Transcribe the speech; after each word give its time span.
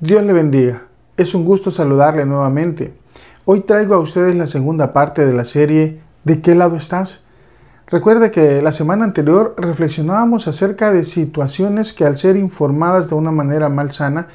Dios 0.00 0.22
le 0.22 0.32
bendiga. 0.32 0.84
Es 1.16 1.34
un 1.34 1.44
gusto 1.44 1.72
saludarle 1.72 2.24
nuevamente. 2.24 2.94
Hoy 3.44 3.62
traigo 3.62 3.96
a 3.96 3.98
ustedes 3.98 4.36
la 4.36 4.46
segunda 4.46 4.92
parte 4.92 5.26
de 5.26 5.32
la 5.32 5.44
serie 5.44 5.98
¿De 6.22 6.40
qué 6.40 6.54
lado 6.54 6.76
estás? 6.76 7.24
Recuerde 7.88 8.30
que 8.30 8.62
la 8.62 8.70
semana 8.70 9.04
anterior 9.04 9.56
reflexionábamos 9.58 10.46
acerca 10.46 10.92
de 10.92 11.02
situaciones 11.02 11.92
que 11.92 12.04
al 12.04 12.16
ser 12.16 12.36
informadas 12.36 13.08
de 13.08 13.16
una 13.16 13.32
manera 13.32 13.68
malsana 13.68 14.28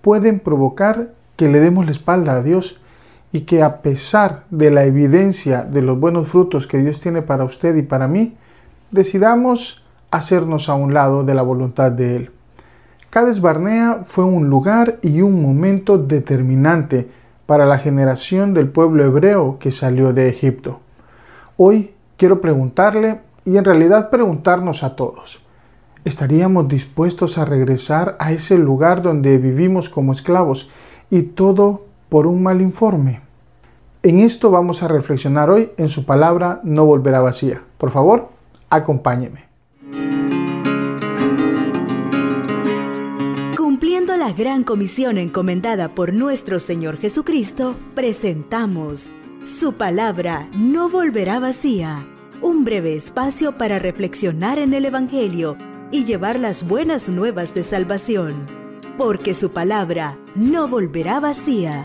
pueden 0.00 0.40
provocar 0.40 1.12
que 1.36 1.50
le 1.50 1.60
demos 1.60 1.84
la 1.84 1.90
espalda 1.90 2.36
a 2.36 2.42
Dios 2.42 2.80
y 3.30 3.42
que 3.42 3.62
a 3.62 3.82
pesar 3.82 4.44
de 4.48 4.70
la 4.70 4.84
evidencia 4.84 5.64
de 5.64 5.82
los 5.82 6.00
buenos 6.00 6.28
frutos 6.28 6.66
que 6.66 6.78
Dios 6.78 6.98
tiene 6.98 7.20
para 7.20 7.44
usted 7.44 7.76
y 7.76 7.82
para 7.82 8.08
mí, 8.08 8.38
decidamos 8.90 9.84
hacernos 10.10 10.70
a 10.70 10.74
un 10.74 10.94
lado 10.94 11.24
de 11.24 11.34
la 11.34 11.42
voluntad 11.42 11.92
de 11.92 12.16
Él. 12.16 12.30
Cades 13.10 13.40
Barnea 13.40 14.04
fue 14.06 14.22
un 14.22 14.48
lugar 14.48 15.00
y 15.02 15.20
un 15.22 15.42
momento 15.42 15.98
determinante 15.98 17.10
para 17.44 17.66
la 17.66 17.76
generación 17.76 18.54
del 18.54 18.68
pueblo 18.68 19.04
hebreo 19.04 19.58
que 19.58 19.72
salió 19.72 20.12
de 20.12 20.28
Egipto. 20.28 20.78
Hoy 21.56 21.90
quiero 22.16 22.40
preguntarle 22.40 23.20
y 23.44 23.56
en 23.56 23.64
realidad 23.64 24.10
preguntarnos 24.10 24.84
a 24.84 24.94
todos, 24.94 25.42
¿estaríamos 26.04 26.68
dispuestos 26.68 27.36
a 27.36 27.44
regresar 27.44 28.14
a 28.20 28.30
ese 28.30 28.56
lugar 28.56 29.02
donde 29.02 29.38
vivimos 29.38 29.88
como 29.88 30.12
esclavos 30.12 30.70
y 31.10 31.22
todo 31.22 31.86
por 32.10 32.28
un 32.28 32.44
mal 32.44 32.60
informe? 32.60 33.22
En 34.04 34.20
esto 34.20 34.52
vamos 34.52 34.84
a 34.84 34.88
reflexionar 34.88 35.50
hoy 35.50 35.72
en 35.78 35.88
su 35.88 36.04
palabra 36.06 36.60
no 36.62 36.86
volverá 36.86 37.20
vacía. 37.20 37.60
Por 37.76 37.90
favor, 37.90 38.28
acompáñeme. 38.70 39.49
Gran 44.32 44.64
comisión 44.64 45.18
encomendada 45.18 45.94
por 45.94 46.12
nuestro 46.12 46.58
Señor 46.60 46.98
Jesucristo, 46.98 47.76
presentamos 47.94 49.10
Su 49.46 49.74
palabra 49.74 50.48
no 50.54 50.88
volverá 50.88 51.40
vacía, 51.40 52.06
un 52.40 52.64
breve 52.64 52.94
espacio 52.94 53.56
para 53.58 53.78
reflexionar 53.78 54.58
en 54.58 54.74
el 54.74 54.84
Evangelio 54.84 55.56
y 55.90 56.04
llevar 56.04 56.38
las 56.38 56.66
buenas 56.66 57.08
nuevas 57.08 57.54
de 57.54 57.64
salvación, 57.64 58.46
porque 58.96 59.34
su 59.34 59.50
palabra 59.50 60.18
no 60.34 60.68
volverá 60.68 61.20
vacía. 61.20 61.84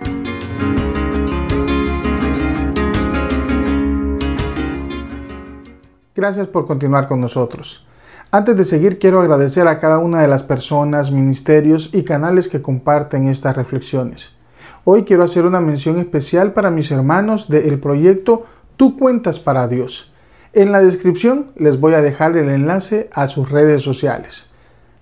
Gracias 6.13 6.47
por 6.47 6.65
continuar 6.65 7.07
con 7.07 7.19
nosotros. 7.19 7.85
Antes 8.31 8.57
de 8.57 8.65
seguir, 8.65 8.99
quiero 8.99 9.21
agradecer 9.21 9.67
a 9.67 9.79
cada 9.79 9.99
una 9.99 10.21
de 10.21 10.27
las 10.27 10.43
personas, 10.43 11.11
ministerios 11.11 11.91
y 11.93 12.03
canales 12.03 12.47
que 12.47 12.61
comparten 12.61 13.27
estas 13.27 13.55
reflexiones. 13.55 14.35
Hoy 14.83 15.03
quiero 15.03 15.23
hacer 15.23 15.45
una 15.45 15.61
mención 15.61 15.99
especial 15.99 16.51
para 16.53 16.69
mis 16.69 16.91
hermanos 16.91 17.47
del 17.47 17.79
proyecto 17.79 18.45
Tú 18.77 18.97
cuentas 18.97 19.39
para 19.39 19.69
Dios. 19.69 20.11
En 20.51 20.73
la 20.73 20.81
descripción 20.81 21.47
les 21.55 21.79
voy 21.79 21.93
a 21.93 22.01
dejar 22.01 22.35
el 22.35 22.49
enlace 22.49 23.09
a 23.13 23.29
sus 23.29 23.49
redes 23.49 23.83
sociales. 23.83 24.49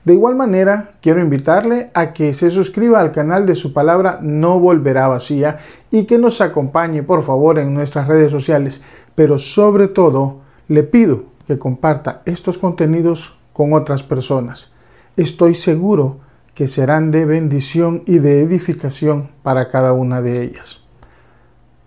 De 0.05 0.13
igual 0.13 0.35
manera, 0.35 0.91
quiero 1.01 1.21
invitarle 1.21 1.89
a 1.93 2.13
que 2.13 2.33
se 2.33 2.49
suscriba 2.49 2.99
al 2.99 3.11
canal 3.11 3.45
de 3.45 3.55
su 3.55 3.73
palabra 3.73 4.19
No 4.21 4.59
Volverá 4.59 5.07
Vacía 5.07 5.59
y 5.89 6.03
que 6.03 6.17
nos 6.17 6.41
acompañe 6.41 7.03
por 7.03 7.23
favor 7.23 7.57
en 7.57 7.73
nuestras 7.73 8.07
redes 8.07 8.31
sociales, 8.31 8.81
pero 9.15 9.39
sobre 9.39 9.87
todo 9.87 10.41
le 10.67 10.83
pido 10.83 11.32
que 11.47 11.59
comparta 11.59 12.21
estos 12.25 12.57
contenidos 12.57 13.37
con 13.53 13.73
otras 13.73 14.03
personas. 14.03 14.71
Estoy 15.17 15.53
seguro 15.53 16.19
que 16.53 16.67
serán 16.67 17.11
de 17.11 17.25
bendición 17.25 18.03
y 18.05 18.19
de 18.19 18.41
edificación 18.41 19.29
para 19.41 19.67
cada 19.69 19.93
una 19.93 20.21
de 20.21 20.43
ellas. 20.43 20.81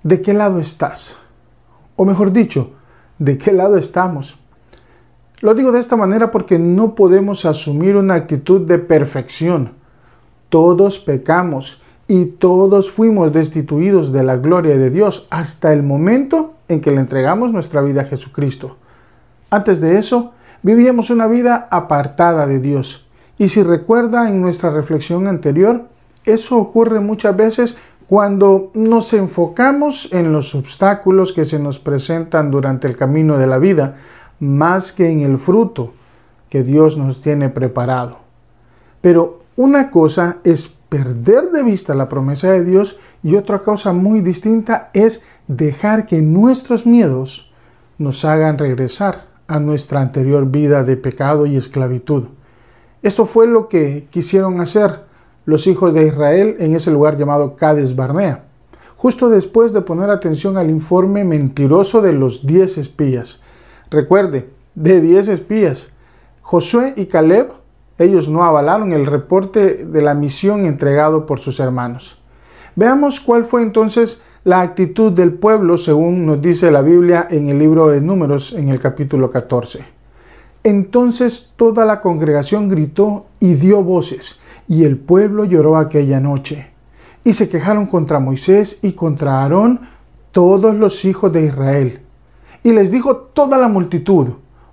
¿De 0.03 0.23
qué 0.23 0.35
lado 0.35 0.61
estás? 0.61 1.17
O 1.97 2.05
mejor 2.05 2.33
dicho, 2.33 2.73
¿de 3.19 3.39
qué 3.39 3.53
lado 3.53 3.77
estamos? 3.77 4.39
Lo 5.41 5.55
digo 5.55 5.73
de 5.73 5.81
esta 5.81 5.97
manera 5.97 6.31
porque 6.31 6.59
no 6.59 6.95
podemos 6.95 7.45
asumir 7.45 7.97
una 7.97 8.15
actitud 8.15 8.63
de 8.63 8.79
perfección. 8.79 9.73
Todos 10.49 10.99
pecamos 10.99 11.83
y 12.09 12.27
todos 12.27 12.91
fuimos 12.91 13.33
destituidos 13.33 14.13
de 14.13 14.23
la 14.23 14.37
gloria 14.37 14.79
de 14.79 14.91
Dios 14.91 15.27
hasta 15.31 15.73
el 15.73 15.83
momento 15.83 16.55
en 16.69 16.81
que 16.81 16.91
le 16.91 17.01
entregamos 17.01 17.53
nuestra 17.53 17.83
vida 17.83 18.03
a 18.03 18.05
Jesucristo. 18.05 18.77
Antes 19.57 19.81
de 19.81 19.97
eso, 19.97 20.33
vivíamos 20.63 21.09
una 21.09 21.27
vida 21.27 21.67
apartada 21.71 22.47
de 22.47 22.61
Dios. 22.61 23.07
Y 23.39 23.49
si 23.49 23.63
recuerda 23.63 24.29
en 24.29 24.43
nuestra 24.43 24.69
reflexión 24.69 25.27
anterior, 25.27 25.85
eso 26.27 26.59
ocurre 26.59 27.01
muchas 27.01 27.35
veces 27.35 27.79
cuando 28.07 28.71
nos 28.75 29.15
enfocamos 29.15 30.11
en 30.13 30.31
los 30.31 30.55
obstáculos 30.55 31.33
que 31.33 31.47
se 31.47 31.59
nos 31.59 31.79
presentan 31.79 32.51
durante 32.51 32.87
el 32.87 32.99
camino 32.99 33.39
de 33.39 33.47
la 33.47 33.57
vida, 33.57 33.97
más 34.41 34.93
que 34.93 35.09
en 35.09 35.21
el 35.21 35.39
fruto 35.39 35.95
que 36.51 36.63
Dios 36.63 36.99
nos 36.99 37.23
tiene 37.23 37.49
preparado. 37.49 38.19
Pero 39.01 39.41
una 39.57 39.91
cosa 39.91 40.37
es 40.45 40.69
perder 40.69 41.51
de 41.51 41.63
vista 41.63 41.95
la 41.95 42.11
promesa 42.11 42.53
de 42.53 42.63
Dios 42.63 42.99
y 43.23 43.37
otra 43.37 43.61
cosa 43.61 43.95
muy 43.95 44.21
distinta 44.21 44.91
es 44.93 45.23
dejar 45.49 46.05
que 46.05 46.21
nuestros 46.21 46.85
miedos 46.85 47.55
nos 47.97 48.23
hagan 48.27 48.59
regresar 48.59 49.26
a 49.49 49.61
nuestra 49.61 50.01
anterior 50.01 50.47
vida 50.47 50.83
de 50.83 50.97
pecado 50.97 51.47
y 51.47 51.57
esclavitud. 51.57 52.25
Esto 53.03 53.27
fue 53.27 53.47
lo 53.47 53.69
que 53.69 54.09
quisieron 54.11 54.61
hacer 54.61 55.05
los 55.45 55.67
hijos 55.67 55.95
de 55.95 56.07
Israel 56.07 56.57
en 56.59 56.75
ese 56.75 56.91
lugar 56.91 57.17
llamado 57.17 57.55
Cades 57.55 57.95
Barnea, 57.95 58.45
justo 58.97 59.29
después 59.29 59.73
de 59.73 59.83
poner 59.83 60.11
atención 60.11 60.57
al 60.57 60.71
informe 60.71 61.25
mentiroso 61.25 62.03
de 62.03 62.13
los 62.13 62.47
diez 62.47 62.79
espías. 62.79 63.41
Recuerde, 63.91 64.51
de 64.75 65.01
diez 65.01 65.29
espías, 65.29 65.89
Josué 66.43 66.95
y 66.97 67.07
Caleb, 67.07 67.53
ellos 67.99 68.29
no 68.29 68.43
avalaron 68.43 68.93
el 68.93 69.07
reporte 69.07 69.85
de 69.87 70.03
la 70.03 70.15
misión 70.15 70.67
entregado 70.67 71.27
por 71.27 71.41
sus 71.41 71.61
hermanos. 71.61 72.21
Veamos 72.75 73.21
cuál 73.21 73.45
fue 73.45 73.63
entonces 73.63 74.21
la 74.47 74.61
actitud 74.61 75.11
del 75.11 75.33
pueblo 75.33 75.77
según 75.77 76.25
nos 76.25 76.41
dice 76.41 76.71
la 76.71 76.81
Biblia 76.81 77.27
en 77.29 77.49
el 77.49 77.59
libro 77.59 77.89
de 77.89 78.01
Números 78.01 78.53
en 78.53 78.69
el 78.69 78.79
capítulo 78.79 79.29
14. 79.29 79.81
Entonces 80.63 81.51
toda 81.57 81.85
la 81.85 82.01
congregación 82.01 82.69
gritó 82.69 83.27
y 83.41 83.55
dio 83.55 83.83
voces, 83.83 84.39
y 84.69 84.85
el 84.85 84.99
pueblo 84.99 85.47
lloró 85.47 85.77
aquella 85.77 86.21
noche. 86.21 86.71
Y 87.25 87.33
se 87.33 87.49
quejaron 87.49 87.87
contra 87.87 88.21
Moisés 88.21 88.79
y 88.83 88.93
contra 88.93 89.41
Aarón 89.43 89.81
todos 90.31 90.77
los 90.77 91.05
hijos 91.05 91.33
de 91.33 91.47
Israel. 91.47 92.03
Y 92.63 92.71
les 92.71 92.93
dijo 92.93 93.17
toda 93.17 93.59
la 93.59 93.67
multitud, 93.67 94.29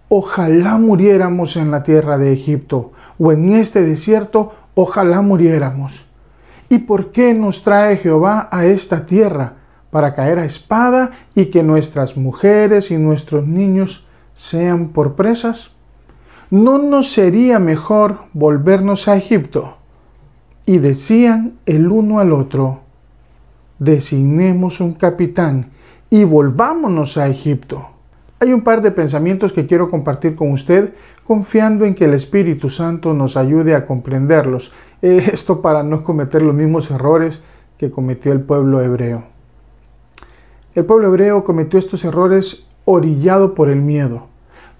ojalá 0.07 0.77
muriéramos 0.77 1.57
en 1.57 1.71
la 1.71 1.81
tierra 1.81 2.19
de 2.19 2.31
Egipto, 2.31 2.91
o 3.17 3.31
en 3.31 3.53
este 3.53 3.81
desierto, 3.81 4.53
ojalá 4.75 5.23
muriéramos. 5.23 6.05
¿Y 6.69 6.77
por 6.77 7.11
qué 7.11 7.33
nos 7.33 7.63
trae 7.63 7.97
Jehová 7.97 8.49
a 8.51 8.65
esta 8.65 9.07
tierra? 9.07 9.62
Para 9.93 10.15
caer 10.15 10.39
a 10.39 10.45
espada 10.45 11.11
y 11.35 11.45
que 11.45 11.61
nuestras 11.61 12.17
mujeres 12.17 12.89
y 12.89 12.97
nuestros 12.97 13.47
niños 13.47 14.05
sean 14.33 14.89
por 14.89 15.13
presas? 15.13 15.69
¿No 16.49 16.79
nos 16.79 17.11
sería 17.13 17.59
mejor 17.59 18.25
volvernos 18.33 19.07
a 19.07 19.15
Egipto? 19.15 19.77
Y 20.65 20.79
decían 20.79 21.59
el 21.67 21.91
uno 21.91 22.19
al 22.19 22.33
otro, 22.33 22.81
designemos 23.77 24.79
un 24.79 24.93
capitán 24.93 25.69
y 26.09 26.23
volvámonos 26.23 27.17
a 27.17 27.27
Egipto. 27.27 27.89
Hay 28.39 28.51
un 28.51 28.61
par 28.61 28.81
de 28.81 28.91
pensamientos 28.91 29.53
que 29.53 29.67
quiero 29.67 29.89
compartir 29.89 30.35
con 30.35 30.51
usted, 30.51 30.95
confiando 31.23 31.85
en 31.85 31.93
que 31.93 32.05
el 32.05 32.15
Espíritu 32.15 32.69
Santo 32.69 33.13
nos 33.13 33.37
ayude 33.37 33.75
a 33.75 33.85
comprenderlos. 33.85 34.71
Esto 35.01 35.61
para 35.61 35.83
no 35.83 36.03
cometer 36.03 36.41
los 36.41 36.55
mismos 36.55 36.89
errores 36.89 37.41
que 37.77 37.91
cometió 37.91 38.31
el 38.31 38.41
pueblo 38.41 38.81
hebreo. 38.81 39.32
El 40.75 40.85
pueblo 40.85 41.07
hebreo 41.07 41.43
cometió 41.43 41.77
estos 41.77 42.03
errores 42.03 42.65
orillado 42.85 43.53
por 43.53 43.69
el 43.69 43.79
miedo. 43.79 44.27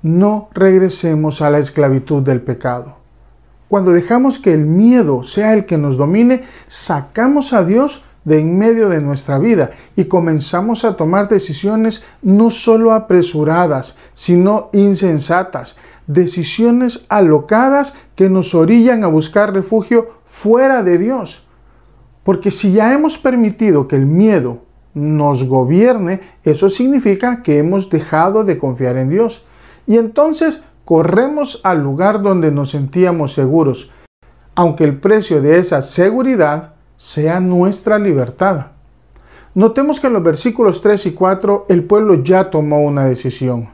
No 0.01 0.49
regresemos 0.55 1.41
a 1.43 1.51
la 1.51 1.59
esclavitud 1.59 2.23
del 2.23 2.41
pecado. 2.41 2.95
Cuando 3.67 3.91
dejamos 3.91 4.39
que 4.39 4.53
el 4.53 4.65
miedo 4.65 5.21
sea 5.21 5.53
el 5.53 5.65
que 5.65 5.77
nos 5.77 5.95
domine, 5.95 6.45
sacamos 6.67 7.53
a 7.53 7.63
Dios 7.63 8.03
de 8.25 8.39
en 8.39 8.57
medio 8.57 8.89
de 8.89 9.01
nuestra 9.01 9.37
vida 9.37 9.71
y 9.95 10.05
comenzamos 10.05 10.83
a 10.83 10.95
tomar 10.97 11.27
decisiones 11.27 12.03
no 12.23 12.49
solo 12.49 12.91
apresuradas, 12.91 13.95
sino 14.15 14.69
insensatas, 14.73 15.77
decisiones 16.07 17.05
alocadas 17.07 17.93
que 18.15 18.29
nos 18.29 18.55
orillan 18.55 19.03
a 19.03 19.07
buscar 19.07 19.53
refugio 19.53 20.09
fuera 20.25 20.81
de 20.81 20.97
Dios. 20.97 21.45
Porque 22.23 22.49
si 22.49 22.71
ya 22.71 22.93
hemos 22.93 23.19
permitido 23.19 23.87
que 23.87 23.95
el 23.95 24.07
miedo, 24.07 24.61
nos 24.93 25.43
gobierne, 25.45 26.19
eso 26.43 26.69
significa 26.69 27.41
que 27.41 27.57
hemos 27.57 27.89
dejado 27.89 28.43
de 28.43 28.57
confiar 28.57 28.97
en 28.97 29.09
Dios. 29.09 29.43
Y 29.87 29.97
entonces 29.97 30.63
corremos 30.85 31.61
al 31.63 31.81
lugar 31.81 32.21
donde 32.21 32.51
nos 32.51 32.71
sentíamos 32.71 33.33
seguros, 33.33 33.91
aunque 34.55 34.83
el 34.83 34.99
precio 34.99 35.41
de 35.41 35.57
esa 35.59 35.81
seguridad 35.81 36.73
sea 36.97 37.39
nuestra 37.39 37.97
libertad. 37.99 38.67
Notemos 39.55 39.99
que 39.99 40.07
en 40.07 40.13
los 40.13 40.23
versículos 40.23 40.81
3 40.81 41.07
y 41.07 41.11
4 41.11 41.65
el 41.69 41.83
pueblo 41.83 42.23
ya 42.23 42.49
tomó 42.49 42.81
una 42.81 43.05
decisión. 43.05 43.69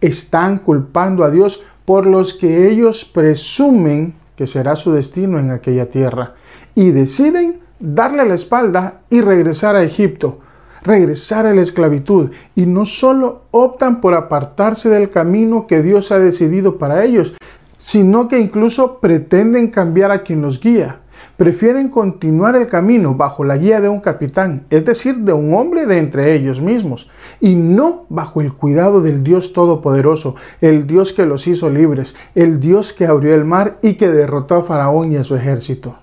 Están 0.00 0.58
culpando 0.58 1.24
a 1.24 1.30
Dios 1.30 1.64
por 1.84 2.06
los 2.06 2.34
que 2.34 2.68
ellos 2.70 3.04
presumen 3.04 4.14
que 4.36 4.46
será 4.46 4.76
su 4.76 4.92
destino 4.92 5.38
en 5.38 5.50
aquella 5.50 5.90
tierra 5.90 6.34
y 6.74 6.92
deciden 6.92 7.58
darle 7.80 8.24
la 8.24 8.34
espalda 8.34 9.00
y 9.10 9.20
regresar 9.20 9.74
a 9.74 9.82
Egipto, 9.82 10.38
regresar 10.82 11.46
a 11.46 11.54
la 11.54 11.62
esclavitud 11.62 12.30
y 12.54 12.66
no 12.66 12.84
solo 12.84 13.42
optan 13.50 14.00
por 14.00 14.14
apartarse 14.14 14.88
del 14.88 15.10
camino 15.10 15.66
que 15.66 15.82
Dios 15.82 16.12
ha 16.12 16.18
decidido 16.18 16.78
para 16.78 17.04
ellos, 17.04 17.34
sino 17.78 18.28
que 18.28 18.38
incluso 18.38 18.98
pretenden 18.98 19.68
cambiar 19.68 20.10
a 20.10 20.22
quien 20.22 20.42
los 20.42 20.60
guía. 20.60 21.00
Prefieren 21.36 21.88
continuar 21.88 22.56
el 22.56 22.66
camino 22.66 23.14
bajo 23.14 23.44
la 23.44 23.56
guía 23.56 23.80
de 23.80 23.88
un 23.88 24.00
capitán, 24.00 24.66
es 24.70 24.84
decir, 24.84 25.18
de 25.18 25.32
un 25.32 25.54
hombre 25.54 25.86
de 25.86 25.98
entre 25.98 26.34
ellos 26.34 26.60
mismos, 26.60 27.08
y 27.40 27.54
no 27.54 28.06
bajo 28.08 28.40
el 28.40 28.52
cuidado 28.52 29.00
del 29.02 29.22
Dios 29.22 29.52
Todopoderoso, 29.52 30.34
el 30.60 30.86
Dios 30.86 31.12
que 31.12 31.26
los 31.26 31.46
hizo 31.46 31.70
libres, 31.70 32.14
el 32.34 32.58
Dios 32.58 32.92
que 32.92 33.06
abrió 33.06 33.34
el 33.34 33.44
mar 33.44 33.78
y 33.82 33.94
que 33.94 34.10
derrotó 34.10 34.56
a 34.56 34.62
Faraón 34.64 35.12
y 35.12 35.16
a 35.16 35.24
su 35.24 35.36
ejército. 35.36 35.96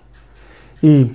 Y 0.82 1.12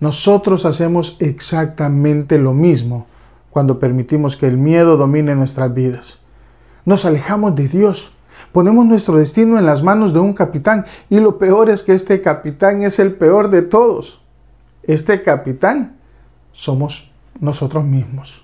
nosotros 0.00 0.64
hacemos 0.64 1.16
exactamente 1.20 2.38
lo 2.38 2.52
mismo 2.52 3.06
cuando 3.50 3.78
permitimos 3.78 4.36
que 4.36 4.46
el 4.46 4.56
miedo 4.56 4.96
domine 4.96 5.34
nuestras 5.34 5.72
vidas. 5.74 6.18
Nos 6.84 7.04
alejamos 7.04 7.54
de 7.54 7.68
Dios, 7.68 8.14
ponemos 8.52 8.86
nuestro 8.86 9.18
destino 9.18 9.58
en 9.58 9.66
las 9.66 9.82
manos 9.82 10.12
de 10.14 10.20
un 10.20 10.32
capitán 10.32 10.86
y 11.10 11.20
lo 11.20 11.38
peor 11.38 11.68
es 11.68 11.82
que 11.82 11.94
este 11.94 12.22
capitán 12.22 12.82
es 12.82 12.98
el 12.98 13.12
peor 13.12 13.50
de 13.50 13.62
todos. 13.62 14.20
Este 14.82 15.22
capitán 15.22 15.96
somos 16.52 17.12
nosotros 17.38 17.84
mismos. 17.84 18.42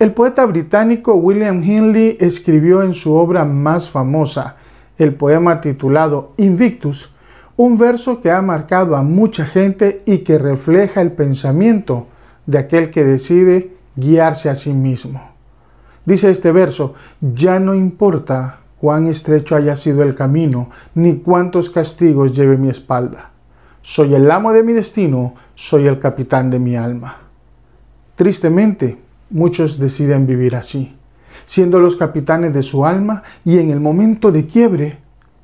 El 0.00 0.12
poeta 0.12 0.46
británico 0.46 1.14
William 1.14 1.62
Henley 1.62 2.16
escribió 2.20 2.82
en 2.82 2.94
su 2.94 3.14
obra 3.14 3.44
más 3.44 3.90
famosa, 3.90 4.56
el 4.96 5.14
poema 5.14 5.60
titulado 5.60 6.32
Invictus, 6.38 7.10
un 7.60 7.76
verso 7.76 8.22
que 8.22 8.30
ha 8.30 8.40
marcado 8.40 8.96
a 8.96 9.02
mucha 9.02 9.44
gente 9.44 10.02
y 10.06 10.20
que 10.20 10.38
refleja 10.38 11.02
el 11.02 11.12
pensamiento 11.12 12.06
de 12.46 12.56
aquel 12.56 12.88
que 12.88 13.04
decide 13.04 13.76
guiarse 13.96 14.48
a 14.48 14.54
sí 14.54 14.72
mismo. 14.72 15.20
Dice 16.06 16.30
este 16.30 16.52
verso, 16.52 16.94
ya 17.20 17.60
no 17.60 17.74
importa 17.74 18.60
cuán 18.80 19.08
estrecho 19.08 19.56
haya 19.56 19.76
sido 19.76 20.02
el 20.02 20.14
camino, 20.14 20.70
ni 20.94 21.16
cuántos 21.16 21.68
castigos 21.68 22.34
lleve 22.34 22.56
mi 22.56 22.70
espalda. 22.70 23.32
Soy 23.82 24.14
el 24.14 24.30
amo 24.30 24.54
de 24.54 24.62
mi 24.62 24.72
destino, 24.72 25.34
soy 25.54 25.86
el 25.86 25.98
capitán 25.98 26.48
de 26.48 26.58
mi 26.58 26.76
alma. 26.76 27.18
Tristemente, 28.14 28.96
muchos 29.28 29.78
deciden 29.78 30.26
vivir 30.26 30.56
así, 30.56 30.96
siendo 31.44 31.78
los 31.78 31.94
capitanes 31.94 32.54
de 32.54 32.62
su 32.62 32.86
alma 32.86 33.22
y 33.44 33.58
en 33.58 33.68
el 33.68 33.80
momento 33.80 34.32
de 34.32 34.46
quiebre 34.46 34.96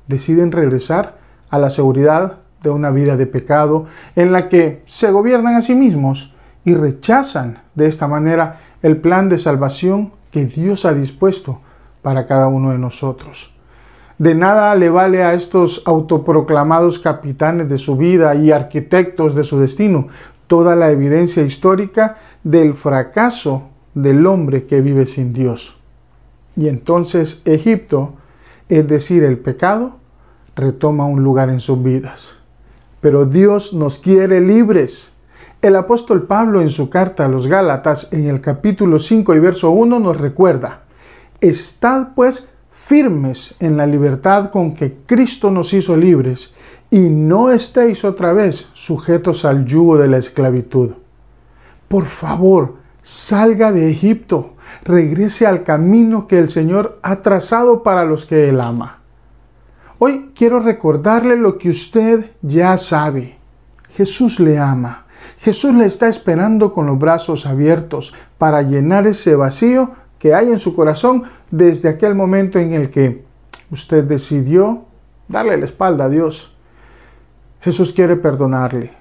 deciden 0.07 0.51
regresar 0.51 1.26
a 1.49 1.59
la 1.59 1.69
seguridad 1.69 2.37
de 2.61 2.69
una 2.69 2.91
vida 2.91 3.17
de 3.17 3.27
pecado 3.27 3.85
en 4.15 4.31
la 4.31 4.49
que 4.49 4.81
se 4.85 5.11
gobiernan 5.11 5.55
a 5.55 5.61
sí 5.61 5.75
mismos 5.75 6.33
y 6.65 6.75
rechazan 6.75 7.59
de 7.75 7.87
esta 7.87 8.07
manera 8.07 8.61
el 8.81 8.97
plan 8.97 9.29
de 9.29 9.37
salvación 9.37 10.11
que 10.31 10.45
Dios 10.45 10.85
ha 10.85 10.93
dispuesto 10.93 11.61
para 12.01 12.25
cada 12.25 12.47
uno 12.47 12.71
de 12.71 12.77
nosotros. 12.77 13.53
De 14.17 14.33
nada 14.33 14.73
le 14.75 14.89
vale 14.89 15.23
a 15.23 15.33
estos 15.33 15.83
autoproclamados 15.85 16.97
capitanes 16.97 17.69
de 17.69 17.77
su 17.77 17.95
vida 17.97 18.33
y 18.35 18.51
arquitectos 18.51 19.35
de 19.35 19.43
su 19.43 19.59
destino 19.59 20.07
toda 20.47 20.75
la 20.75 20.89
evidencia 20.89 21.43
histórica 21.43 22.17
del 22.43 22.73
fracaso 22.73 23.69
del 23.93 24.25
hombre 24.25 24.65
que 24.65 24.81
vive 24.81 25.05
sin 25.05 25.33
Dios. 25.33 25.77
Y 26.55 26.67
entonces 26.67 27.41
Egipto, 27.45 28.13
es 28.69 28.87
decir, 28.87 29.23
el 29.23 29.37
pecado, 29.37 29.97
retoma 30.57 31.05
un 31.05 31.23
lugar 31.23 31.49
en 31.49 31.61
sus 31.61 31.81
vidas. 31.81 32.35
Pero 32.99 33.25
Dios 33.25 33.73
nos 33.73 33.99
quiere 33.99 34.41
libres. 34.41 35.11
El 35.61 35.75
apóstol 35.75 36.23
Pablo 36.23 36.61
en 36.61 36.69
su 36.69 36.89
carta 36.89 37.25
a 37.25 37.29
los 37.29 37.47
Gálatas 37.47 38.09
en 38.11 38.27
el 38.27 38.41
capítulo 38.41 38.99
5 38.99 39.35
y 39.35 39.39
verso 39.39 39.71
1 39.71 39.99
nos 39.99 40.17
recuerda, 40.17 40.81
Estad 41.39 42.09
pues 42.15 42.49
firmes 42.71 43.55
en 43.59 43.77
la 43.77 43.85
libertad 43.85 44.49
con 44.49 44.73
que 44.73 44.97
Cristo 45.05 45.51
nos 45.51 45.73
hizo 45.73 45.95
libres 45.95 46.53
y 46.89 47.09
no 47.09 47.51
estéis 47.51 48.03
otra 48.03 48.33
vez 48.33 48.69
sujetos 48.73 49.45
al 49.45 49.65
yugo 49.65 49.97
de 49.97 50.07
la 50.07 50.17
esclavitud. 50.17 50.91
Por 51.87 52.05
favor, 52.05 52.75
salga 53.01 53.71
de 53.71 53.91
Egipto, 53.91 54.53
regrese 54.83 55.45
al 55.45 55.63
camino 55.63 56.27
que 56.27 56.39
el 56.39 56.49
Señor 56.49 56.97
ha 57.03 57.21
trazado 57.21 57.83
para 57.83 58.05
los 58.05 58.25
que 58.25 58.49
Él 58.49 58.59
ama. 58.59 58.96
Hoy 59.99 60.31
quiero 60.35 60.59
recordarle 60.59 61.35
lo 61.37 61.57
que 61.57 61.69
usted 61.69 62.29
ya 62.43 62.77
sabe. 62.77 63.37
Jesús 63.95 64.39
le 64.39 64.59
ama. 64.59 65.05
Jesús 65.39 65.73
le 65.73 65.85
está 65.85 66.07
esperando 66.07 66.71
con 66.71 66.85
los 66.85 66.99
brazos 66.99 67.47
abiertos 67.47 68.13
para 68.37 68.61
llenar 68.61 69.07
ese 69.07 69.35
vacío 69.35 69.91
que 70.19 70.35
hay 70.35 70.49
en 70.49 70.59
su 70.59 70.75
corazón 70.75 71.23
desde 71.49 71.89
aquel 71.89 72.13
momento 72.13 72.59
en 72.59 72.73
el 72.73 72.91
que 72.91 73.25
usted 73.71 74.03
decidió 74.03 74.85
darle 75.27 75.57
la 75.57 75.65
espalda 75.65 76.05
a 76.05 76.09
Dios. 76.09 76.55
Jesús 77.61 77.91
quiere 77.91 78.17
perdonarle. 78.17 78.91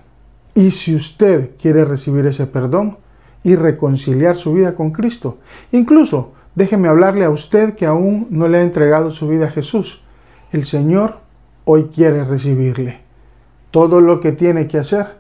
Y 0.55 0.71
si 0.71 0.95
usted 0.95 1.51
quiere 1.61 1.85
recibir 1.85 2.25
ese 2.27 2.47
perdón 2.47 2.97
y 3.45 3.55
reconciliar 3.55 4.37
su 4.37 4.55
vida 4.55 4.75
con 4.75 4.93
Cristo, 4.93 5.37
incluso 5.73 6.33
déjeme 6.55 6.89
hablarle 6.89 7.27
a 7.27 7.31
usted 7.31 7.75
que 7.75 7.85
aún 7.85 8.29
no 8.31 8.49
le 8.49 8.59
ha 8.59 8.63
entregado 8.63 9.11
su 9.11 9.29
vida 9.29 9.47
a 9.47 9.51
Jesús 9.51 10.03
el 10.57 10.67
Señor 10.67 11.19
hoy 11.65 11.91
quiere 11.95 12.25
recibirle. 12.25 13.01
Todo 13.71 14.01
lo 14.01 14.21
que 14.21 14.33
tiene 14.33 14.67
que 14.67 14.79
hacer 14.79 15.19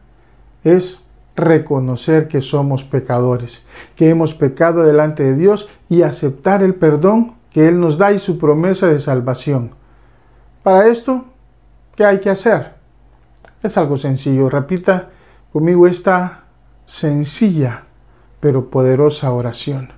es 0.64 1.00
reconocer 1.36 2.28
que 2.28 2.40
somos 2.40 2.82
pecadores, 2.82 3.62
que 3.94 4.08
hemos 4.08 4.34
pecado 4.34 4.82
delante 4.82 5.22
de 5.22 5.36
Dios 5.36 5.68
y 5.88 6.02
aceptar 6.02 6.62
el 6.62 6.74
perdón 6.74 7.34
que 7.50 7.68
Él 7.68 7.78
nos 7.78 7.98
da 7.98 8.12
y 8.12 8.18
su 8.18 8.38
promesa 8.38 8.86
de 8.88 8.98
salvación. 8.98 9.70
Para 10.62 10.88
esto, 10.88 11.26
¿qué 11.94 12.04
hay 12.04 12.20
que 12.20 12.30
hacer? 12.30 12.74
Es 13.62 13.76
algo 13.76 13.96
sencillo. 13.96 14.48
Repita 14.48 15.10
conmigo 15.52 15.86
esta 15.86 16.44
sencilla 16.86 17.84
pero 18.40 18.70
poderosa 18.70 19.32
oración. 19.32 19.92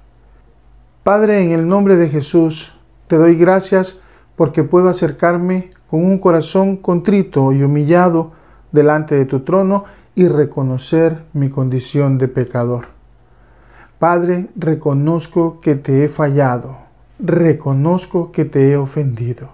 Padre, 1.02 1.42
en 1.42 1.52
el 1.52 1.68
nombre 1.68 1.96
de 1.96 2.08
Jesús, 2.08 2.78
te 3.06 3.16
doy 3.16 3.36
gracias 3.36 4.00
porque 4.38 4.62
puedo 4.62 4.88
acercarme 4.88 5.68
con 5.90 6.04
un 6.04 6.18
corazón 6.18 6.76
contrito 6.76 7.52
y 7.52 7.64
humillado 7.64 8.30
delante 8.70 9.16
de 9.16 9.24
tu 9.24 9.40
trono 9.40 9.84
y 10.14 10.28
reconocer 10.28 11.24
mi 11.32 11.48
condición 11.48 12.18
de 12.18 12.28
pecador. 12.28 12.86
Padre, 13.98 14.46
reconozco 14.54 15.60
que 15.60 15.74
te 15.74 16.04
he 16.04 16.08
fallado, 16.08 16.76
reconozco 17.18 18.30
que 18.30 18.44
te 18.44 18.70
he 18.70 18.76
ofendido. 18.76 19.48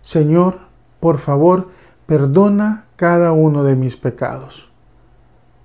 Señor, 0.00 0.60
por 0.98 1.18
favor, 1.18 1.68
perdona 2.06 2.86
cada 2.96 3.32
uno 3.32 3.62
de 3.62 3.76
mis 3.76 3.98
pecados. 3.98 4.70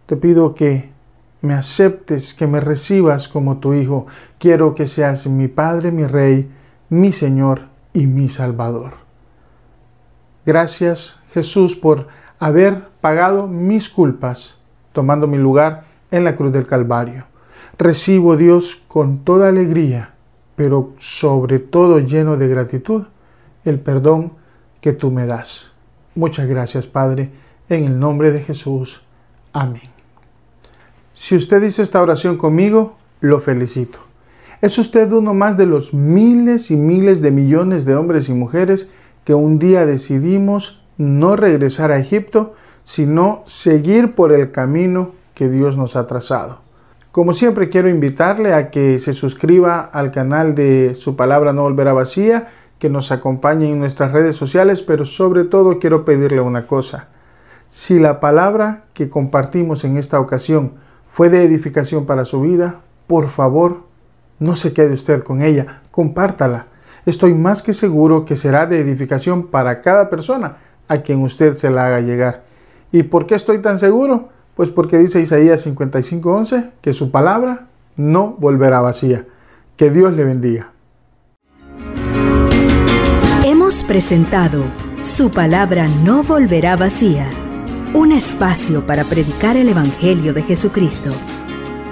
Te 0.05 0.17
pido 0.17 0.53
que 0.53 0.89
me 1.41 1.53
aceptes, 1.53 2.33
que 2.33 2.45
me 2.45 2.59
recibas 2.59 3.29
como 3.29 3.59
tu 3.59 3.73
Hijo. 3.73 4.05
Quiero 4.37 4.75
que 4.75 4.85
seas 4.85 5.27
mi 5.27 5.47
Padre, 5.47 5.93
mi 5.93 6.05
Rey, 6.05 6.51
mi 6.89 7.13
Señor 7.13 7.76
y 7.97 8.05
mi 8.05 8.29
Salvador. 8.29 8.93
Gracias 10.45 11.19
Jesús 11.33 11.75
por 11.75 12.09
haber 12.37 12.89
pagado 13.01 13.47
mis 13.47 13.89
culpas, 13.89 14.59
tomando 14.91 15.25
mi 15.25 15.37
lugar 15.39 15.85
en 16.11 16.23
la 16.23 16.35
cruz 16.35 16.53
del 16.53 16.67
Calvario. 16.67 17.25
Recibo 17.79 18.37
Dios 18.37 18.83
con 18.87 19.23
toda 19.23 19.49
alegría, 19.49 20.13
pero 20.55 20.93
sobre 20.99 21.57
todo 21.57 21.97
lleno 21.97 22.37
de 22.37 22.47
gratitud, 22.47 23.05
el 23.65 23.79
perdón 23.79 24.33
que 24.79 24.93
tú 24.93 25.09
me 25.09 25.25
das. 25.25 25.71
Muchas 26.13 26.45
gracias 26.45 26.85
Padre, 26.85 27.31
en 27.67 27.85
el 27.85 27.99
nombre 27.99 28.31
de 28.31 28.41
Jesús. 28.41 29.01
Amén. 29.53 29.89
Si 31.13 31.35
usted 31.35 31.63
hizo 31.63 31.81
esta 31.81 31.99
oración 31.99 32.37
conmigo, 32.37 32.95
lo 33.21 33.39
felicito. 33.39 34.06
¿Es 34.59 34.79
usted 34.79 35.11
uno 35.11 35.35
más 35.35 35.55
de 35.55 35.67
los 35.67 35.93
miles 35.93 36.71
y 36.71 36.75
miles 36.75 37.21
de 37.21 37.29
millones 37.29 37.85
de 37.85 37.95
hombres 37.95 38.27
y 38.27 38.33
mujeres 38.33 38.89
que 39.23 39.35
un 39.35 39.59
día 39.59 39.85
decidimos 39.85 40.83
no 40.97 41.35
regresar 41.35 41.91
a 41.91 41.99
Egipto, 41.99 42.55
sino 42.83 43.43
seguir 43.45 44.15
por 44.15 44.31
el 44.31 44.51
camino 44.51 45.11
que 45.35 45.47
Dios 45.47 45.77
nos 45.77 45.95
ha 45.95 46.07
trazado? 46.07 46.61
Como 47.11 47.33
siempre 47.33 47.69
quiero 47.69 47.87
invitarle 47.87 48.55
a 48.55 48.71
que 48.71 48.97
se 48.97 49.13
suscriba 49.13 49.79
al 49.79 50.09
canal 50.09 50.55
de 50.55 50.95
Su 50.95 51.15
Palabra 51.15 51.53
No 51.53 51.61
Volverá 51.61 51.93
Vacía, 51.93 52.47
que 52.79 52.89
nos 52.89 53.11
acompañe 53.11 53.71
en 53.71 53.77
nuestras 53.77 54.11
redes 54.11 54.37
sociales, 54.37 54.81
pero 54.81 55.05
sobre 55.05 55.43
todo 55.43 55.77
quiero 55.77 56.03
pedirle 56.03 56.41
una 56.41 56.65
cosa. 56.65 57.09
Si 57.69 57.99
la 57.99 58.19
palabra 58.19 58.85
que 58.95 59.07
compartimos 59.07 59.83
en 59.83 59.97
esta 59.97 60.19
ocasión 60.19 60.73
fue 61.11 61.29
de 61.29 61.43
edificación 61.43 62.07
para 62.07 62.25
su 62.25 62.41
vida, 62.41 62.81
por 63.05 63.27
favor, 63.27 63.86
no 64.39 64.55
se 64.55 64.73
quede 64.73 64.93
usted 64.93 65.23
con 65.23 65.41
ella, 65.41 65.81
compártala. 65.91 66.67
Estoy 67.05 67.33
más 67.33 67.61
que 67.61 67.73
seguro 67.73 68.25
que 68.25 68.35
será 68.35 68.65
de 68.65 68.79
edificación 68.79 69.47
para 69.47 69.81
cada 69.81 70.09
persona 70.09 70.57
a 70.87 70.97
quien 70.97 71.21
usted 71.21 71.55
se 71.55 71.69
la 71.69 71.87
haga 71.87 72.01
llegar. 72.01 72.43
¿Y 72.91 73.03
por 73.03 73.25
qué 73.25 73.35
estoy 73.35 73.59
tan 73.59 73.79
seguro? 73.79 74.29
Pues 74.55 74.71
porque 74.71 74.97
dice 74.97 75.21
Isaías 75.21 75.65
55:11 75.65 76.71
que 76.81 76.93
su 76.93 77.11
palabra 77.11 77.67
no 77.95 78.35
volverá 78.39 78.81
vacía. 78.81 79.25
Que 79.75 79.91
Dios 79.91 80.13
le 80.13 80.23
bendiga. 80.23 80.71
Hemos 83.45 83.83
presentado 83.83 84.63
Su 85.03 85.31
palabra 85.31 85.87
no 86.03 86.23
volverá 86.23 86.75
vacía. 86.75 87.29
Un 87.93 88.11
espacio 88.11 88.85
para 88.85 89.05
predicar 89.05 89.55
el 89.55 89.69
Evangelio 89.69 90.33
de 90.33 90.41
Jesucristo. 90.41 91.11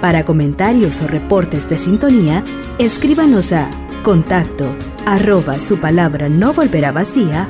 Para 0.00 0.24
comentarios 0.24 1.00
o 1.02 1.06
reportes 1.06 1.68
de 1.68 1.78
sintonía, 1.78 2.44
escríbanos 2.78 3.52
a 3.52 3.68
contacto 4.02 4.66
arroba 5.06 5.58
su 5.60 5.78
palabra 5.78 6.28
no 6.28 6.52
volverá 6.52 6.92
vacía. 6.92 7.48